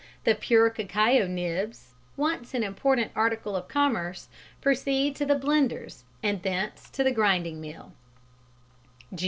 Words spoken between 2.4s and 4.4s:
an important article of commerce)